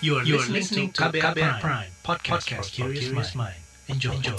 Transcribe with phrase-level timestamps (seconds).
[0.00, 3.54] You are, listening, to KBR, KBR Prime, podcast, podcast for curious mind.
[3.88, 4.12] Enjoy.
[4.12, 4.36] Enjoy.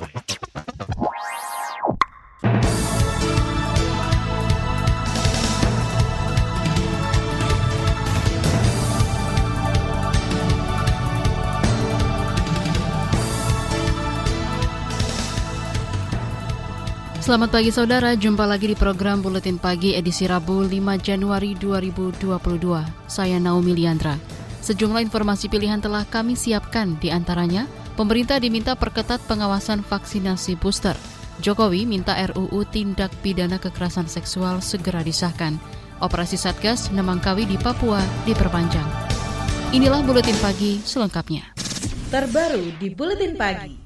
[17.25, 22.29] Selamat pagi saudara, jumpa lagi di program Buletin Pagi edisi Rabu 5 Januari 2022.
[23.09, 24.34] Saya Naomi Liandra.
[24.65, 30.97] Sejumlah informasi pilihan telah kami siapkan di antaranya, pemerintah diminta perketat pengawasan vaksinasi booster.
[31.37, 35.61] Jokowi minta RUU tindak pidana kekerasan seksual segera disahkan.
[36.01, 38.89] Operasi Satgas Nemangkawi di Papua diperpanjang.
[39.69, 41.53] Inilah Buletin Pagi selengkapnya.
[42.09, 43.84] Terbaru di Buletin Pagi.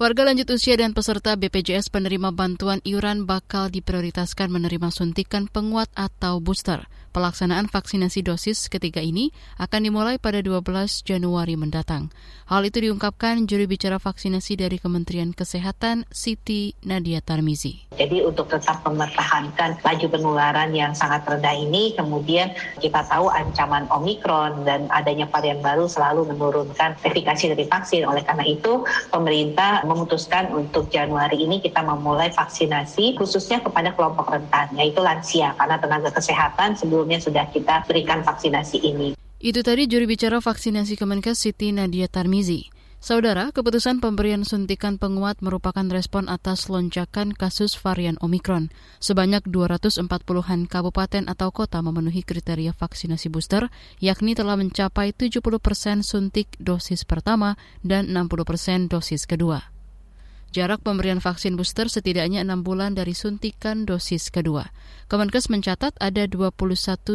[0.00, 6.40] Warga lanjut usia dan peserta BPJS penerima bantuan iuran bakal diprioritaskan menerima suntikan penguat atau
[6.40, 6.88] booster.
[7.10, 10.62] Pelaksanaan vaksinasi dosis ketiga ini akan dimulai pada 12
[11.02, 12.06] Januari mendatang.
[12.46, 17.90] Hal itu diungkapkan juri bicara vaksinasi dari Kementerian Kesehatan Siti Nadia Tarmizi.
[17.98, 24.62] Jadi untuk tetap mempertahankan laju penularan yang sangat rendah ini, kemudian kita tahu ancaman Omikron
[24.62, 28.06] dan adanya varian baru selalu menurunkan efikasi dari vaksin.
[28.06, 34.70] Oleh karena itu, pemerintah memutuskan untuk Januari ini kita memulai vaksinasi khususnya kepada kelompok rentan,
[34.78, 39.08] yaitu lansia, karena tenaga kesehatan sebelum sebelumnya sudah kita berikan vaksinasi ini.
[39.40, 42.68] Itu tadi juri bicara vaksinasi Kemenkes Siti Nadia Tarmizi.
[43.00, 48.68] Saudara, keputusan pemberian suntikan penguat merupakan respon atas lonjakan kasus varian Omikron.
[49.00, 53.72] Sebanyak 240-an kabupaten atau kota memenuhi kriteria vaksinasi booster,
[54.04, 59.79] yakni telah mencapai 70 persen suntik dosis pertama dan 60 persen dosis kedua.
[60.50, 64.74] Jarak pemberian vaksin booster setidaknya enam bulan dari suntikan dosis kedua.
[65.06, 66.58] Kemenkes mencatat ada 21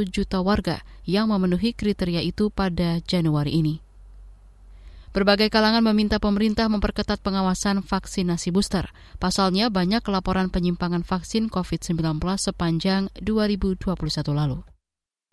[0.08, 3.76] juta warga yang memenuhi kriteria itu pada Januari ini.
[5.12, 8.92] Berbagai kalangan meminta pemerintah memperketat pengawasan vaksinasi booster.
[9.20, 13.96] Pasalnya banyak laporan penyimpangan vaksin COVID-19 sepanjang 2021
[14.32, 14.75] lalu.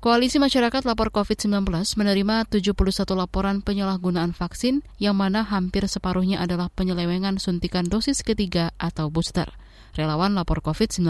[0.02, 1.62] Koalisi Masyarakat Lapor COVID-19
[1.94, 2.74] menerima 71
[3.14, 9.46] laporan penyalahgunaan vaksin yang mana hampir separuhnya adalah penyelewengan suntikan dosis ketiga atau booster.
[9.94, 11.06] Relawan Lapor COVID-19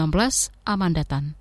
[0.69, 1.33] aman datang.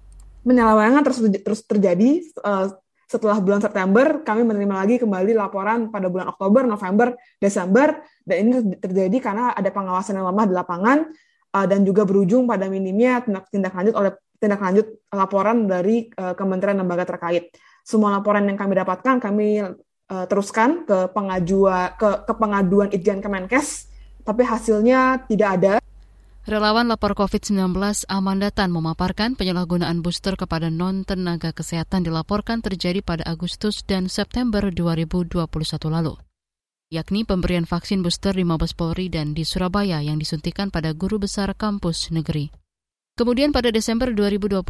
[0.48, 2.72] Penyelewengan terus, terus terjadi uh,
[3.04, 8.80] setelah bulan September, kami menerima lagi kembali laporan pada bulan Oktober, November, Desember, dan ini
[8.80, 10.98] terjadi karena ada pengawasan yang lemah di lapangan,
[11.52, 16.34] uh, dan juga berujung pada minimnya tindak, tindak lanjut oleh tindak lanjut laporan dari uh,
[16.34, 17.54] kementerian lembaga terkait.
[17.86, 23.86] Semua laporan yang kami dapatkan kami uh, teruskan ke pengajuan ke, ke pengaduan Itjen Kemenkes,
[24.26, 25.74] tapi hasilnya tidak ada.
[26.42, 27.70] Relawan lapor COVID-19
[28.10, 35.38] Amanda Tan memaparkan penyalahgunaan booster kepada non-tenaga kesehatan dilaporkan terjadi pada Agustus dan September 2021
[35.86, 36.18] lalu
[36.92, 41.56] yakni pemberian vaksin booster di Mabes Polri dan di Surabaya yang disuntikan pada guru besar
[41.56, 42.52] kampus negeri.
[43.22, 44.66] Kemudian pada Desember 2021,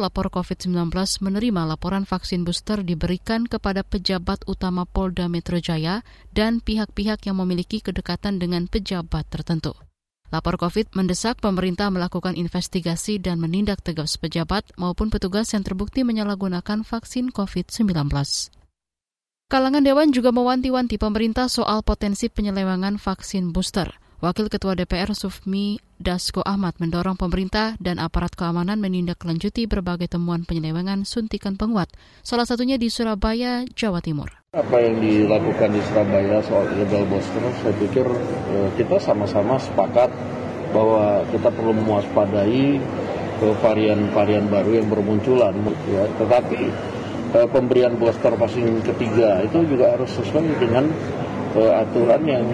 [0.00, 0.72] lapor COVID-19
[1.20, 6.00] menerima laporan vaksin booster diberikan kepada pejabat utama Polda Metro Jaya
[6.32, 9.76] dan pihak-pihak yang memiliki kedekatan dengan pejabat tertentu.
[10.32, 16.80] Lapor COVID mendesak pemerintah melakukan investigasi dan menindak tegas pejabat maupun petugas yang terbukti menyalahgunakan
[16.80, 17.84] vaksin COVID-19.
[19.52, 23.92] Kalangan Dewan juga mewanti-wanti pemerintah soal potensi penyelewengan vaksin booster.
[24.20, 31.08] Wakil Ketua DPR Sufmi Dasko Ahmad mendorong pemerintah dan aparat keamanan menindaklanjuti berbagai temuan penyelewengan
[31.08, 31.88] suntikan penguat,
[32.20, 34.28] salah satunya di Surabaya, Jawa Timur.
[34.52, 38.04] Apa yang dilakukan di Surabaya soal illegal booster, saya pikir
[38.52, 40.12] eh, kita sama-sama sepakat
[40.76, 42.76] bahwa kita perlu mewaspadai
[43.40, 45.56] eh, varian-varian baru yang bermunculan.
[45.88, 46.04] Ya.
[46.20, 46.60] Tetapi
[47.40, 50.92] eh, pemberian booster vaksin ketiga itu juga harus sesuai dengan
[51.50, 52.46] aturan yang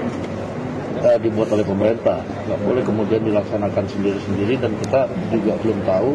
[1.20, 2.20] dibuat oleh pemerintah.
[2.46, 5.00] Nggak boleh kemudian dilaksanakan sendiri-sendiri dan kita
[5.32, 6.10] juga belum tahu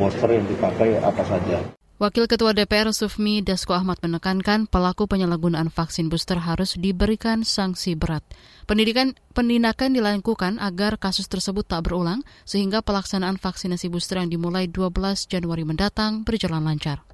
[0.00, 1.62] booster yang dipakai apa saja.
[2.02, 8.26] Wakil Ketua DPR Sufmi Dasko Ahmad menekankan pelaku penyalahgunaan vaksin booster harus diberikan sanksi berat.
[8.66, 15.30] Pendidikan penindakan dilakukan agar kasus tersebut tak berulang sehingga pelaksanaan vaksinasi booster yang dimulai 12
[15.30, 17.06] Januari mendatang berjalan lancar.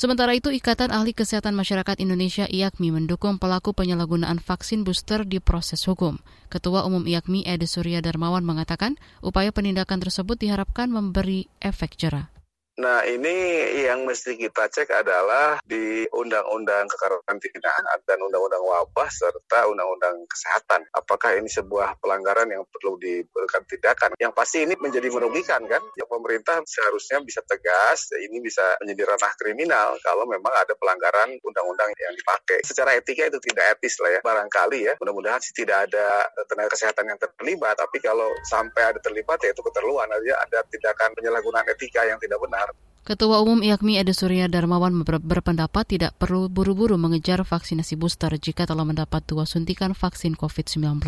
[0.00, 5.84] Sementara itu, Ikatan Ahli Kesehatan Masyarakat Indonesia IAKMI mendukung pelaku penyalahgunaan vaksin booster di proses
[5.84, 6.16] hukum.
[6.48, 12.32] Ketua Umum IAKMI Edi Surya Darmawan mengatakan, upaya penindakan tersebut diharapkan memberi efek jerah
[12.80, 20.24] Nah ini yang mesti kita cek adalah di Undang-Undang Kekarantinaan dan Undang-Undang Wabah serta Undang-Undang
[20.24, 20.88] Kesehatan.
[20.96, 24.16] Apakah ini sebuah pelanggaran yang perlu diberikan tindakan?
[24.16, 25.84] Yang pasti ini menjadi merugikan kan?
[25.92, 31.92] Ya, pemerintah seharusnya bisa tegas, ini bisa menjadi ranah kriminal kalau memang ada pelanggaran undang-undang
[32.00, 32.64] yang dipakai.
[32.64, 34.96] Secara etika itu tidak etis lah ya, barangkali ya.
[35.04, 39.60] Mudah-mudahan sih tidak ada tenaga kesehatan yang terlibat, tapi kalau sampai ada terlibat ya itu
[39.60, 42.69] keterluan aja ada tindakan penyalahgunaan etika yang tidak benar.
[43.00, 48.86] Ketua Umum IAKMI Ede Surya Darmawan berpendapat tidak perlu buru-buru mengejar vaksinasi booster jika telah
[48.86, 51.02] mendapat dua suntikan vaksin COVID-19.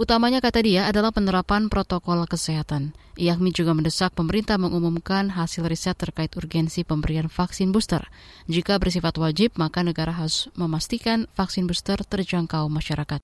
[0.00, 2.96] Utamanya kata dia adalah penerapan protokol kesehatan.
[3.14, 8.02] IAKMI juga mendesak pemerintah mengumumkan hasil riset terkait urgensi pemberian vaksin booster.
[8.50, 13.22] Jika bersifat wajib, maka negara harus memastikan vaksin booster terjangkau masyarakat.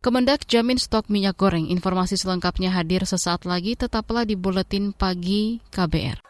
[0.00, 1.68] Kemendak jamin stok minyak goreng.
[1.68, 6.29] Informasi selengkapnya hadir sesaat lagi, tetaplah di Buletin Pagi KBR.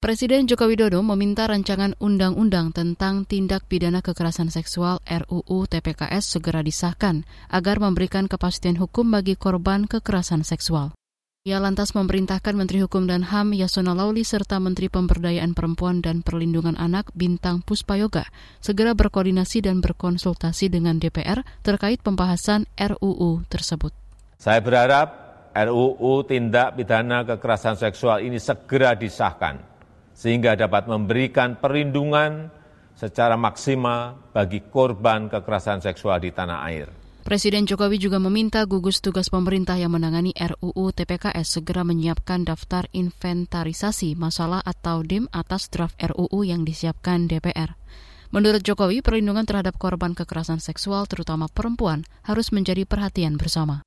[0.00, 7.28] Presiden Joko Widodo meminta rancangan undang-undang tentang tindak pidana kekerasan seksual RUU TPKS segera disahkan
[7.52, 10.96] agar memberikan kepastian hukum bagi korban kekerasan seksual.
[11.44, 16.80] Ia lantas memerintahkan Menteri Hukum dan HAM Yasona Lauli serta Menteri Pemberdayaan Perempuan dan Perlindungan
[16.80, 18.24] Anak Bintang Puspayoga
[18.64, 23.92] segera berkoordinasi dan berkonsultasi dengan DPR terkait pembahasan RUU tersebut.
[24.40, 25.12] Saya berharap
[25.52, 29.68] RUU tindak pidana kekerasan seksual ini segera disahkan
[30.20, 32.52] sehingga dapat memberikan perlindungan
[32.92, 36.92] secara maksimal bagi korban kekerasan seksual di tanah air.
[37.24, 44.12] Presiden Jokowi juga meminta gugus tugas pemerintah yang menangani RUU TPKS segera menyiapkan daftar inventarisasi
[44.16, 47.76] masalah atau DIM atas draft RUU yang disiapkan DPR.
[48.30, 53.82] Menurut Jokowi, perlindungan terhadap korban kekerasan seksual, terutama perempuan, harus menjadi perhatian bersama.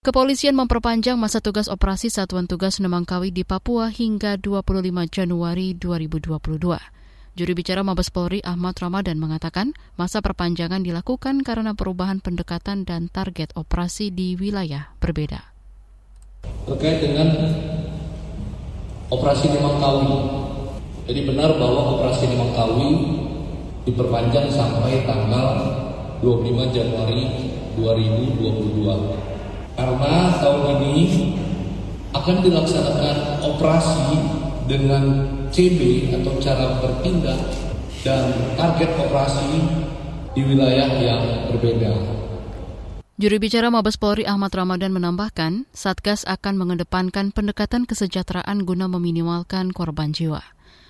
[0.00, 4.80] Kepolisian memperpanjang masa tugas operasi Satuan Tugas Nemangkawi di Papua hingga 25
[5.12, 6.40] Januari 2022.
[7.36, 13.52] Juru bicara Mabes Polri Ahmad Ramadan mengatakan masa perpanjangan dilakukan karena perubahan pendekatan dan target
[13.52, 15.52] operasi di wilayah berbeda.
[16.64, 17.36] Terkait dengan
[19.12, 20.16] operasi Nemangkawi,
[21.12, 22.88] jadi benar bahwa operasi Nemangkawi
[23.84, 25.60] diperpanjang sampai tanggal
[26.24, 29.39] 25 Januari 2022
[29.80, 31.06] karena tahun ini
[32.12, 34.12] akan dilaksanakan operasi
[34.68, 37.40] dengan CB atau cara bertindak
[38.04, 38.28] dan
[38.60, 39.64] target operasi
[40.36, 41.96] di wilayah yang berbeda.
[43.20, 50.16] Juru bicara Mabes Polri Ahmad Ramadan menambahkan, Satgas akan mengedepankan pendekatan kesejahteraan guna meminimalkan korban
[50.16, 50.40] jiwa.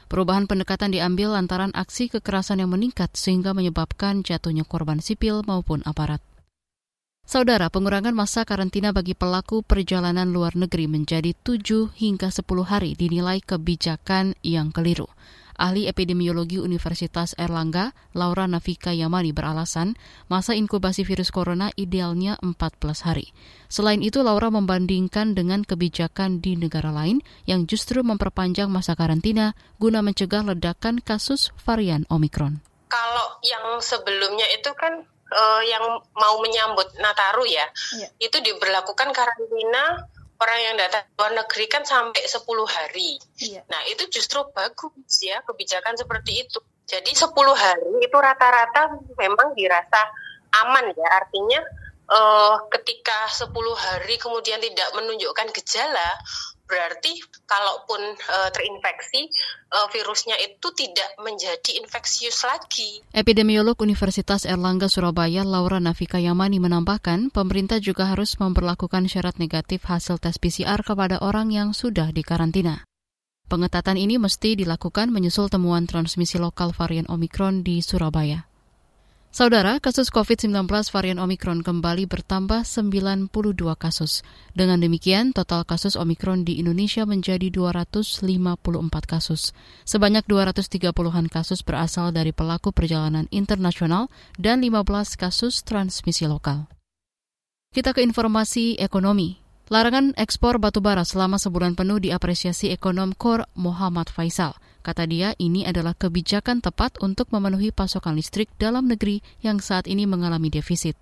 [0.07, 6.23] Perubahan pendekatan diambil lantaran aksi kekerasan yang meningkat sehingga menyebabkan jatuhnya korban sipil maupun aparat.
[7.31, 13.39] Saudara, pengurangan masa karantina bagi pelaku perjalanan luar negeri menjadi 7 hingga 10 hari dinilai
[13.39, 15.07] kebijakan yang keliru.
[15.55, 19.95] Ahli epidemiologi Universitas Erlangga, Laura Nafika Yamani beralasan
[20.27, 23.31] masa inkubasi virus corona idealnya 14 hari.
[23.71, 30.03] Selain itu, Laura membandingkan dengan kebijakan di negara lain yang justru memperpanjang masa karantina guna
[30.03, 32.59] mencegah ledakan kasus varian Omikron.
[32.91, 35.85] Kalau yang sebelumnya itu kan uh, yang
[36.19, 38.11] mau menyambut Nataru ya, yeah.
[38.19, 40.07] itu diberlakukan karantina
[40.41, 43.21] orang yang datang luar negeri kan sampai 10 hari.
[43.39, 43.63] Yeah.
[43.69, 46.59] Nah, itu justru bagus ya kebijakan seperti itu.
[46.89, 50.01] Jadi 10 hari itu rata-rata memang dirasa
[50.65, 51.09] aman ya.
[51.13, 51.61] Artinya
[52.09, 56.11] uh, ketika 10 hari kemudian tidak menunjukkan gejala,
[56.71, 57.19] berarti
[57.51, 59.27] kalaupun uh, terinfeksi
[59.75, 63.03] uh, virusnya itu tidak menjadi infeksius lagi.
[63.11, 70.23] Epidemiolog Universitas Erlangga Surabaya Laura Nafika Yamani menambahkan, pemerintah juga harus memperlakukan syarat negatif hasil
[70.23, 72.87] tes PCR kepada orang yang sudah dikarantina.
[73.51, 78.50] Pengetatan ini mesti dilakukan menyusul temuan transmisi lokal varian Omikron di Surabaya.
[79.31, 83.31] Saudara, kasus COVID-19 varian Omikron kembali bertambah 92
[83.79, 84.27] kasus.
[84.59, 88.27] Dengan demikian, total kasus Omikron di Indonesia menjadi 254
[89.07, 89.55] kasus.
[89.87, 94.83] Sebanyak 230-an kasus berasal dari pelaku perjalanan internasional dan 15
[95.15, 96.67] kasus transmisi lokal.
[97.71, 99.39] Kita ke informasi ekonomi.
[99.71, 104.59] Larangan ekspor batubara selama sebulan penuh diapresiasi ekonom KOR Muhammad Faisal.
[104.81, 110.09] Kata dia, ini adalah kebijakan tepat untuk memenuhi pasokan listrik dalam negeri yang saat ini
[110.09, 110.97] mengalami defisit.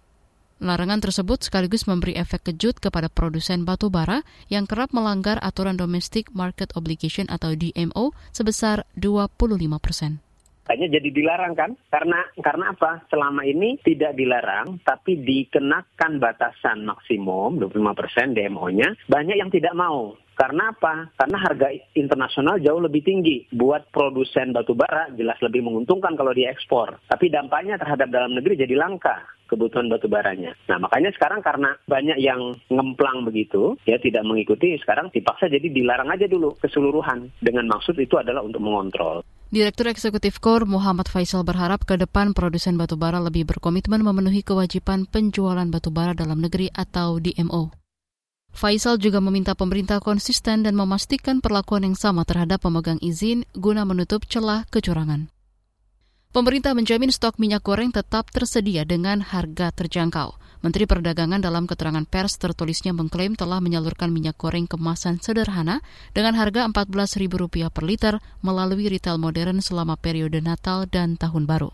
[0.59, 6.35] Larangan tersebut sekaligus memberi efek kejut kepada produsen batu bara yang kerap melanggar aturan Domestic
[6.35, 9.39] Market Obligation atau DMO sebesar 25
[9.79, 10.19] persen
[10.69, 11.73] makanya jadi dilarang kan?
[11.89, 13.01] Karena karena apa?
[13.09, 20.13] Selama ini tidak dilarang, tapi dikenakan batasan maksimum 25% DMO-nya, banyak yang tidak mau.
[20.39, 21.11] Karena apa?
[21.19, 21.67] Karena harga
[21.99, 23.51] internasional jauh lebih tinggi.
[23.51, 27.03] Buat produsen batu bara jelas lebih menguntungkan kalau diekspor.
[27.11, 29.19] Tapi dampaknya terhadap dalam negeri jadi langka
[29.51, 30.55] kebutuhan batu baranya.
[30.71, 36.13] Nah makanya sekarang karena banyak yang ngemplang begitu, ya tidak mengikuti, sekarang dipaksa jadi dilarang
[36.13, 37.33] aja dulu keseluruhan.
[37.41, 39.25] Dengan maksud itu adalah untuk mengontrol.
[39.49, 45.65] Direktur Eksekutif KOR Muhammad Faisal berharap ke depan produsen batubara lebih berkomitmen memenuhi kewajiban penjualan
[45.73, 47.78] batubara dalam negeri atau DMO.
[48.59, 54.27] Faisal juga meminta pemerintah konsisten dan memastikan perlakuan yang sama terhadap pemegang izin guna menutup
[54.27, 55.31] celah kecurangan.
[56.35, 60.35] Pemerintah menjamin stok minyak goreng tetap tersedia dengan harga terjangkau.
[60.67, 65.79] Menteri Perdagangan dalam keterangan pers tertulisnya mengklaim telah menyalurkan minyak goreng kemasan sederhana
[66.11, 71.71] dengan harga Rp14.000 per liter melalui retail modern selama periode Natal dan Tahun Baru.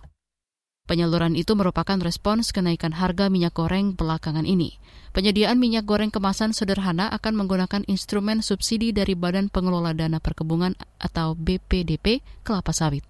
[0.85, 4.77] Penyaluran itu merupakan respons kenaikan harga minyak goreng belakangan ini.
[5.17, 11.33] Penyediaan minyak goreng kemasan sederhana akan menggunakan instrumen subsidi dari Badan Pengelola Dana Perkebunan atau
[11.41, 13.01] BPDP kelapa sawit.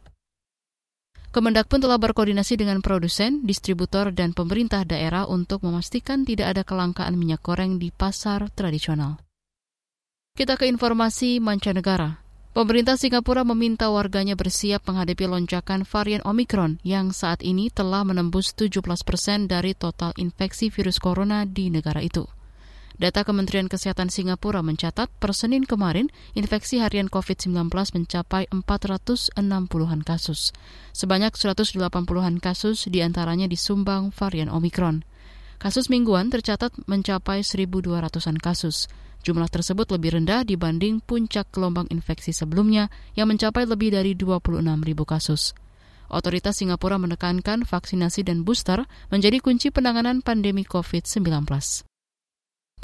[1.34, 7.18] Kemendak pun telah berkoordinasi dengan produsen, distributor, dan pemerintah daerah untuk memastikan tidak ada kelangkaan
[7.18, 9.18] minyak goreng di pasar tradisional.
[10.38, 12.23] Kita ke informasi mancanegara.
[12.54, 18.78] Pemerintah Singapura meminta warganya bersiap menghadapi lonjakan varian Omicron yang saat ini telah menembus 17
[19.02, 22.30] persen dari total infeksi virus corona di negara itu.
[22.94, 30.54] Data Kementerian Kesehatan Singapura mencatat per Senin kemarin infeksi harian COVID-19 mencapai 460-an kasus.
[30.94, 35.02] Sebanyak 180-an kasus di antaranya disumbang varian Omikron.
[35.58, 38.86] Kasus mingguan tercatat mencapai 1.200-an kasus.
[39.24, 44.60] Jumlah tersebut lebih rendah dibanding puncak gelombang infeksi sebelumnya yang mencapai lebih dari 26.000
[45.08, 45.56] kasus.
[46.12, 51.48] Otoritas Singapura menekankan vaksinasi dan booster menjadi kunci penanganan pandemi COVID-19.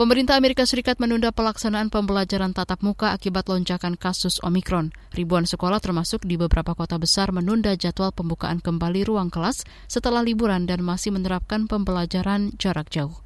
[0.00, 4.96] Pemerintah Amerika Serikat menunda pelaksanaan pembelajaran tatap muka akibat lonjakan kasus Omikron.
[5.12, 10.64] Ribuan sekolah termasuk di beberapa kota besar menunda jadwal pembukaan kembali ruang kelas setelah liburan
[10.64, 13.20] dan masih menerapkan pembelajaran jarak jauh.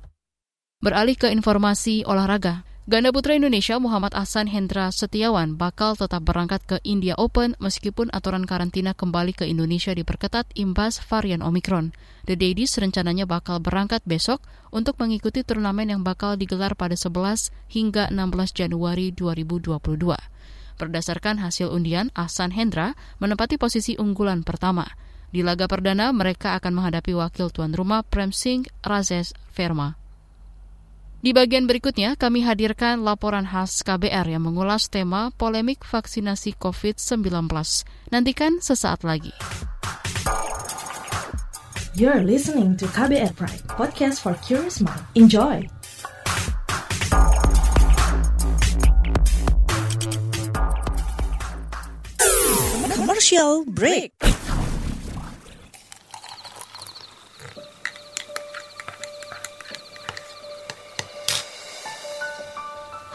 [0.82, 6.76] Beralih ke informasi olahraga, Ganda putra Indonesia Muhammad Ahsan Hendra Setiawan bakal tetap berangkat ke
[6.84, 11.96] India Open meskipun aturan karantina kembali ke Indonesia diperketat imbas varian Omicron.
[12.28, 18.12] The Daddies rencananya bakal berangkat besok untuk mengikuti turnamen yang bakal digelar pada 11 hingga
[18.12, 19.80] 16 Januari 2022.
[20.76, 24.84] Berdasarkan hasil undian, Ahsan Hendra menempati posisi unggulan pertama.
[25.32, 30.03] Di laga perdana, mereka akan menghadapi wakil tuan rumah Prem Singh Razes Verma.
[31.24, 37.48] Di bagian berikutnya, kami hadirkan laporan khas KBR yang mengulas tema polemik vaksinasi COVID-19.
[38.12, 39.32] Nantikan sesaat lagi.
[41.96, 45.00] You're listening to KBR Pride, podcast for curious mind.
[45.16, 45.64] Enjoy!
[52.92, 54.33] Commercial break.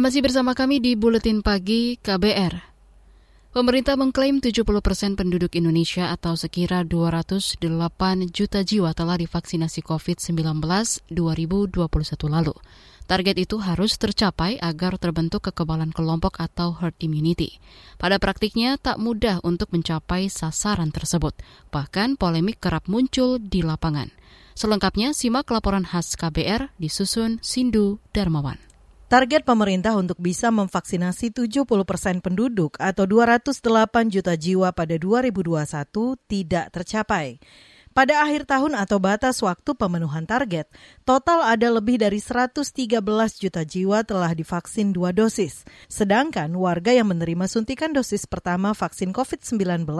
[0.00, 2.56] Masih bersama kami di Buletin Pagi KBR.
[3.52, 7.60] Pemerintah mengklaim 70 persen penduduk Indonesia atau sekira 208
[8.32, 10.40] juta jiwa telah divaksinasi COVID-19
[11.12, 12.56] 2021 lalu.
[13.04, 17.60] Target itu harus tercapai agar terbentuk kekebalan kelompok atau herd immunity.
[18.00, 21.36] Pada praktiknya tak mudah untuk mencapai sasaran tersebut.
[21.76, 24.08] Bahkan polemik kerap muncul di lapangan.
[24.56, 28.69] Selengkapnya simak laporan khas KBR disusun Sindu Darmawan.
[29.10, 35.66] Target pemerintah untuk bisa memvaksinasi 70 persen penduduk atau 208 juta jiwa pada 2021
[36.30, 37.42] tidak tercapai.
[37.90, 40.70] Pada akhir tahun atau batas waktu pemenuhan target,
[41.02, 42.62] total ada lebih dari 113
[43.34, 45.66] juta jiwa telah divaksin dua dosis.
[45.90, 49.90] Sedangkan warga yang menerima suntikan dosis pertama vaksin COVID-19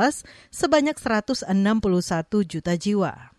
[0.55, 1.51] sebanyak 161
[2.47, 3.30] juta jiwa.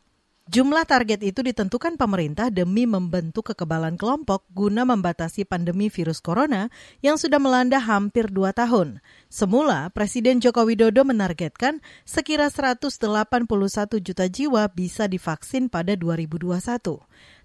[0.52, 6.68] Jumlah target itu ditentukan pemerintah demi membentuk kekebalan kelompok guna membatasi pandemi virus corona
[7.00, 9.00] yang sudah melanda hampir dua tahun.
[9.32, 13.48] Semula, Presiden Joko Widodo menargetkan sekira 181
[14.04, 16.60] juta jiwa bisa divaksin pada 2021.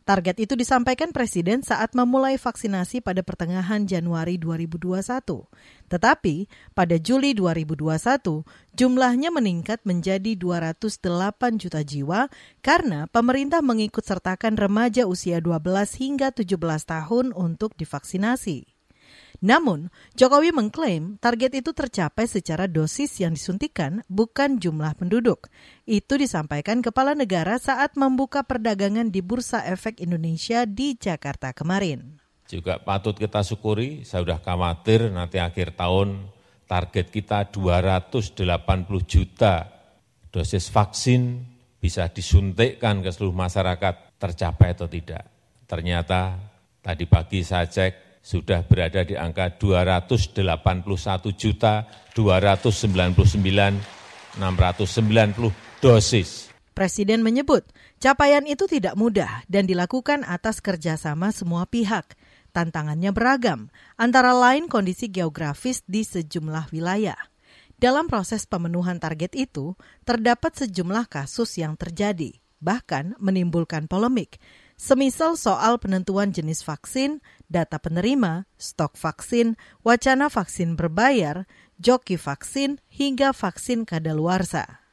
[0.07, 5.03] Target itu disampaikan Presiden saat memulai vaksinasi pada pertengahan Januari 2021.
[5.91, 6.47] Tetapi
[6.79, 8.47] pada Juli 2021,
[8.79, 12.31] jumlahnya meningkat menjadi 208 juta jiwa
[12.63, 15.59] karena pemerintah mengikut sertakan remaja usia 12
[15.99, 16.55] hingga 17
[16.87, 18.76] tahun untuk divaksinasi.
[19.45, 25.49] Namun, Jokowi mengklaim target itu tercapai secara dosis yang disuntikan, bukan jumlah penduduk.
[25.85, 32.21] Itu disampaikan Kepala Negara saat membuka perdagangan di Bursa Efek Indonesia di Jakarta kemarin.
[32.47, 36.31] Juga patut kita syukuri, saya sudah khawatir nanti akhir tahun
[36.71, 38.39] target kita 280
[39.03, 39.67] juta
[40.31, 41.43] dosis vaksin
[41.83, 45.27] bisa disuntikkan ke seluruh masyarakat tercapai atau tidak.
[45.67, 46.39] Ternyata
[46.79, 50.43] tadi pagi saya cek sudah berada di angka 281
[51.39, 51.87] juta
[52.19, 53.39] 299
[54.43, 56.51] 690 dosis.
[56.75, 57.63] Presiden menyebut
[58.03, 62.19] capaian itu tidak mudah dan dilakukan atas kerjasama semua pihak.
[62.51, 67.17] Tantangannya beragam, antara lain kondisi geografis di sejumlah wilayah.
[67.77, 69.77] Dalam proses pemenuhan target itu,
[70.09, 74.41] terdapat sejumlah kasus yang terjadi, bahkan menimbulkan polemik
[74.77, 79.55] semisal soal penentuan jenis vaksin, data penerima, stok vaksin,
[79.87, 81.47] wacana vaksin berbayar,
[81.79, 84.87] joki vaksin, hingga vaksin kadaluarsa.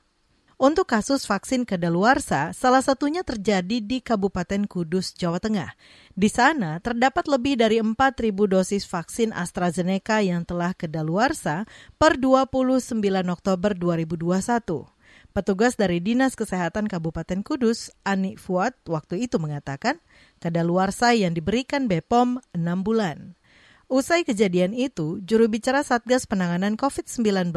[0.64, 5.76] Untuk kasus vaksin kadaluarsa, salah satunya terjadi di Kabupaten Kudus, Jawa Tengah.
[6.16, 11.68] Di sana terdapat lebih dari 4.000 dosis vaksin AstraZeneca yang telah kedaluarsa
[12.00, 12.96] per 29
[13.28, 14.94] Oktober 2021.
[15.34, 19.98] Petugas dari Dinas Kesehatan Kabupaten Kudus, Ani Fuad, waktu itu mengatakan
[20.44, 23.40] kadaluarsa yang diberikan BPOM 6 bulan.
[23.88, 27.54] Usai kejadian itu, juru bicara Satgas Penanganan COVID-19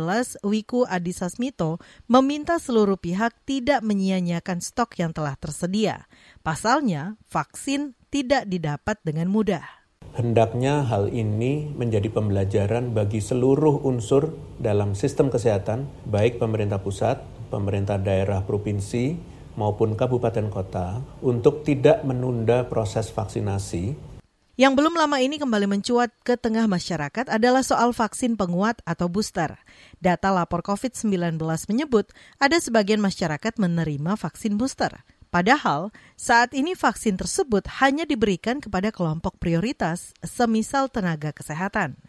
[0.47, 6.07] Wiku Adisasmito meminta seluruh pihak tidak menyia-nyiakan stok yang telah tersedia.
[6.47, 9.65] Pasalnya, vaksin tidak didapat dengan mudah.
[10.13, 17.97] Hendaknya hal ini menjadi pembelajaran bagi seluruh unsur dalam sistem kesehatan, baik pemerintah pusat, pemerintah
[17.97, 24.17] daerah provinsi maupun kabupaten kota untuk tidak menunda proses vaksinasi.
[24.57, 29.53] Yang belum lama ini kembali mencuat ke tengah masyarakat adalah soal vaksin penguat atau booster.
[30.01, 31.37] Data lapor COVID-19
[31.69, 32.09] menyebut
[32.41, 35.05] ada sebagian masyarakat menerima vaksin booster.
[35.29, 42.01] Padahal saat ini vaksin tersebut hanya diberikan kepada kelompok prioritas, semisal tenaga kesehatan.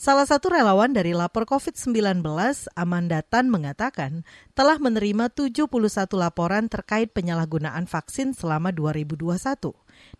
[0.00, 2.24] Salah satu relawan dari lapor COVID-19,
[2.72, 4.24] Amanda Tan mengatakan
[4.56, 5.68] telah menerima 71
[6.16, 9.36] laporan terkait penyalahgunaan vaksin selama 2021.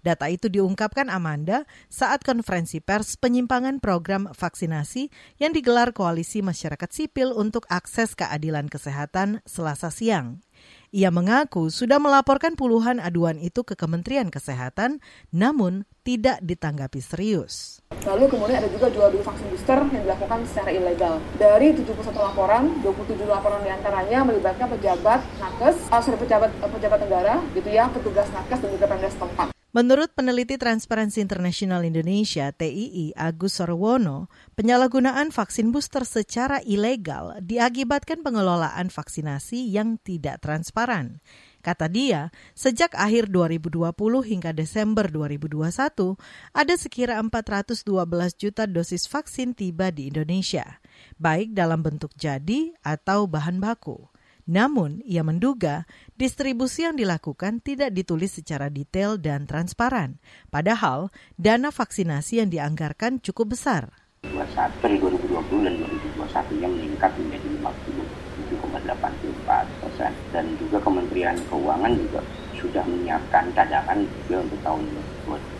[0.05, 5.09] Data itu diungkapkan Amanda saat konferensi pers penyimpangan program vaksinasi
[5.41, 10.45] yang digelar Koalisi Masyarakat Sipil untuk Akses Keadilan Kesehatan Selasa siang.
[10.91, 14.99] Ia mengaku sudah melaporkan puluhan aduan itu ke Kementerian Kesehatan,
[15.31, 17.79] namun tidak ditanggapi serius.
[18.03, 21.23] Lalu kemudian ada juga jual beli vaksin booster yang dilakukan secara ilegal.
[21.39, 27.07] Dari 71 laporan, 27 laporan di antaranya melibatkan pejabat nakes, uh, sorry, pejabat uh, pejabat
[27.07, 29.60] negara, gitu ya, petugas nakes dan juga pemda setempat.
[29.71, 34.27] Menurut peneliti Transparency International Indonesia (TII) Agus Sorwono,
[34.59, 41.23] penyalahgunaan vaksin booster secara ilegal diakibatkan pengelolaan vaksinasi yang tidak transparan.
[41.63, 43.95] Kata dia, sejak akhir 2020
[44.27, 46.19] hingga Desember 2021,
[46.51, 47.87] ada sekira 412
[48.35, 50.83] juta dosis vaksin tiba di Indonesia,
[51.23, 54.10] baik dalam bentuk jadi atau bahan baku.
[54.51, 55.87] Namun, ia menduga
[56.19, 60.19] distribusi yang dilakukan tidak ditulis secara detail dan transparan,
[60.51, 63.95] padahal dana vaksinasi yang dianggarkan cukup besar.
[64.27, 65.75] 21 2020 dan
[66.19, 72.21] 2021 yang meningkat menjadi 57,84 persen dan juga Kementerian Keuangan juga
[72.59, 74.83] sudah menyiapkan cadangan juga untuk tahun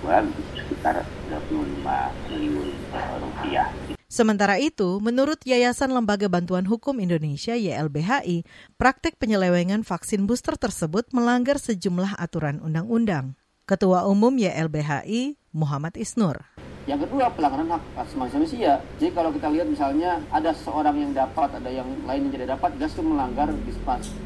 [0.03, 1.87] 2022 sekitar 25
[2.27, 2.69] triliun
[3.23, 3.71] rupiah.
[4.11, 8.43] Sementara itu, menurut Yayasan Lembaga Bantuan Hukum Indonesia YLBHI,
[8.75, 13.39] praktek penyelewengan vaksin booster tersebut melanggar sejumlah aturan undang-undang.
[13.71, 16.43] Ketua Umum YLBHI, Muhammad Isnur.
[16.91, 18.83] Yang kedua, pelanggaran hak asasi manusia.
[18.99, 22.83] Jadi kalau kita lihat misalnya ada seorang yang dapat, ada yang lain yang tidak dapat,
[22.83, 23.47] jelas itu melanggar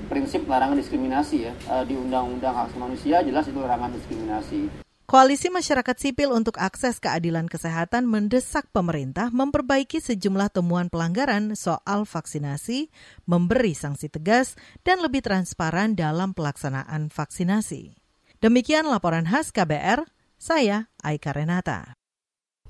[0.08, 1.52] prinsip larangan diskriminasi ya.
[1.52, 4.83] Eh, di Undang-Undang Hak Asasi Manusia jelas itu larangan diskriminasi.
[5.04, 12.88] Koalisi Masyarakat Sipil untuk Akses Keadilan Kesehatan mendesak pemerintah memperbaiki sejumlah temuan pelanggaran soal vaksinasi,
[13.28, 18.00] memberi sanksi tegas, dan lebih transparan dalam pelaksanaan vaksinasi.
[18.40, 20.08] Demikian laporan khas KBR,
[20.40, 22.00] saya Aika Renata.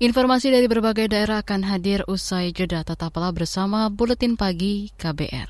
[0.03, 5.47] Informasi dari berbagai daerah akan hadir usai jeda tetaplah bersama Buletin Pagi KBR.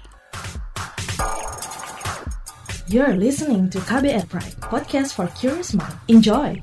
[2.86, 5.98] You're listening to KBR Pride, podcast for curious mind.
[6.06, 6.62] Enjoy!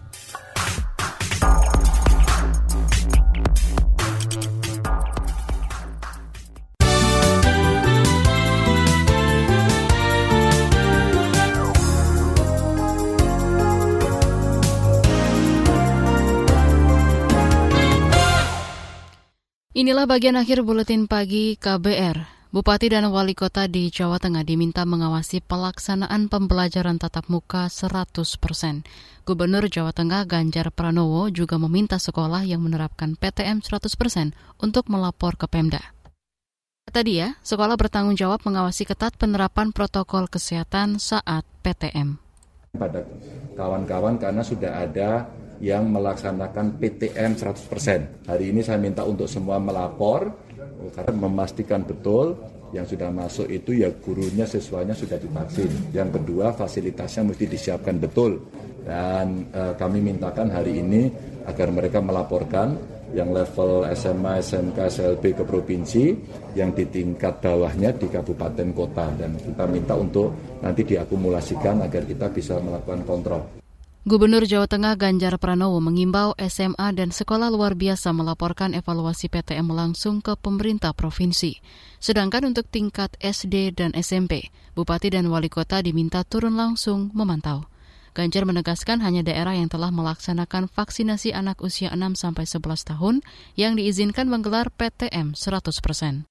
[19.72, 22.44] Inilah bagian akhir buletin pagi KBR.
[22.52, 28.84] Bupati dan Wali Kota di Jawa Tengah diminta mengawasi pelaksanaan pembelajaran tatap muka 100 persen.
[29.24, 35.40] Gubernur Jawa Tengah Ganjar Pranowo juga meminta sekolah yang menerapkan PTM 100 persen untuk melapor
[35.40, 35.80] ke Pemda.
[36.84, 42.20] Kata dia, sekolah bertanggung jawab mengawasi ketat penerapan protokol kesehatan saat PTM.
[42.76, 43.08] Pada
[43.56, 48.26] kawan-kawan karena sudah ada yang melaksanakan PTM 100%.
[48.26, 50.34] Hari ini saya minta untuk semua melapor
[50.90, 52.34] karena memastikan betul
[52.74, 55.70] yang sudah masuk itu ya gurunya siswanya sudah divaksin.
[55.94, 58.42] Yang kedua fasilitasnya mesti disiapkan betul
[58.82, 61.06] dan e, kami mintakan hari ini
[61.46, 62.74] agar mereka melaporkan
[63.12, 66.16] yang level SMA, SMK, SLB ke provinsi,
[66.56, 70.32] yang di tingkat bawahnya di kabupaten kota dan kita minta untuk
[70.64, 73.61] nanti diakumulasikan agar kita bisa melakukan kontrol.
[74.02, 80.18] Gubernur Jawa Tengah Ganjar Pranowo mengimbau SMA dan sekolah luar biasa melaporkan evaluasi PTM langsung
[80.18, 81.62] ke pemerintah provinsi.
[82.02, 87.70] Sedangkan untuk tingkat SD dan SMP, Bupati dan Wali Kota diminta turun langsung memantau.
[88.10, 93.14] Ganjar menegaskan hanya daerah yang telah melaksanakan vaksinasi anak usia 6 sampai 11 tahun
[93.54, 96.26] yang diizinkan menggelar PTM 100%.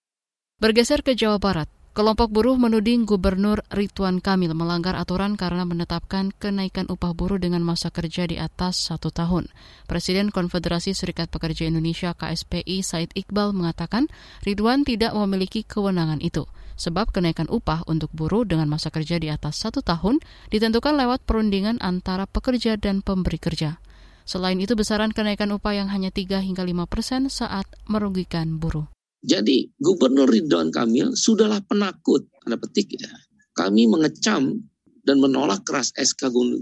[0.60, 6.88] Bergeser ke Jawa Barat, Kelompok buruh menuding Gubernur Ridwan Kamil melanggar aturan karena menetapkan kenaikan
[6.88, 9.51] upah buruh dengan masa kerja di atas satu tahun.
[9.91, 14.08] Presiden Konfederasi Serikat Pekerja Indonesia KSPI Said Iqbal mengatakan
[14.47, 16.47] Ridwan tidak memiliki kewenangan itu,
[16.80, 21.75] sebab kenaikan upah untuk buruh dengan masa kerja di atas satu tahun ditentukan lewat perundingan
[21.84, 23.84] antara pekerja dan pemberi kerja.
[24.23, 28.88] Selain itu, besaran kenaikan upah yang hanya 3 hingga 5 persen saat merugikan buruh.
[29.21, 33.12] Jadi Gubernur Ridwan Kamil sudahlah penakut, ada petik ya.
[33.53, 34.57] Kami mengecam
[35.05, 36.57] dan menolak keras SK e,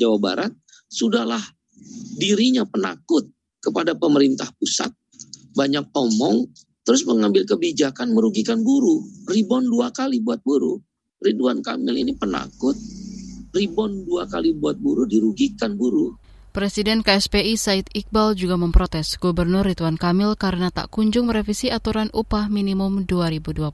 [0.00, 0.52] Jawa Barat,
[0.88, 1.42] sudahlah
[2.16, 3.28] dirinya penakut
[3.60, 4.88] kepada pemerintah pusat,
[5.52, 6.48] banyak omong,
[6.88, 9.04] terus mengambil kebijakan merugikan buruh.
[9.28, 10.80] Ribon dua kali buat buruh.
[11.22, 12.74] Ridwan Kamil ini penakut,
[13.52, 16.10] ribon dua kali buat buruh, dirugikan buruh.
[16.52, 22.52] Presiden KSPI Said Iqbal juga memprotes Gubernur Ridwan Kamil karena tak kunjung merevisi aturan upah
[22.52, 23.72] minimum 2022.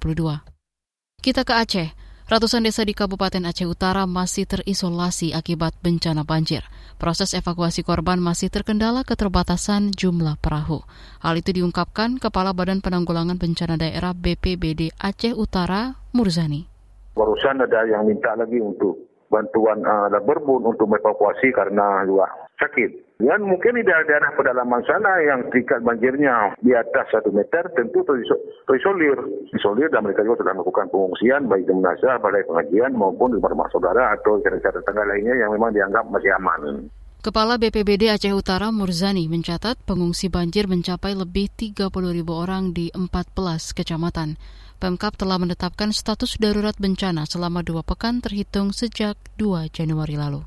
[1.19, 1.91] Kita ke Aceh.
[2.31, 6.63] Ratusan desa di Kabupaten Aceh Utara masih terisolasi akibat bencana banjir.
[7.03, 10.87] Proses evakuasi korban masih terkendala keterbatasan jumlah perahu.
[11.19, 16.71] Hal itu diungkapkan Kepala Badan Penanggulangan Bencana Daerah BPBD Aceh Utara, Murzani.
[17.19, 23.19] Barusan ada yang minta lagi untuk bantuan uh, berbun untuk evakuasi karena juga sakit.
[23.19, 29.19] Dan mungkin di daerah-daerah pedalaman sana yang tingkat banjirnya di atas satu meter tentu terisolir.
[29.51, 33.67] Isolir dan mereka juga sudah melakukan pengungsian baik di Menasa, balai pengajian maupun di rumah
[33.75, 36.87] saudara atau cara-cara tetangga lainnya yang memang dianggap masih aman.
[37.19, 43.75] Kepala BPBD Aceh Utara Murzani mencatat pengungsi banjir mencapai lebih 30 ribu orang di 14
[43.75, 44.39] kecamatan.
[44.79, 50.47] Pemkap telah menetapkan status darurat bencana selama dua pekan terhitung sejak 2 Januari lalu.